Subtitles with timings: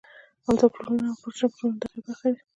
[0.45, 2.41] عمده پلورنه او پرچون پلورنه د هغې برخې دي